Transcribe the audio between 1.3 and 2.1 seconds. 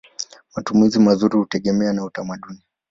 hutegemea na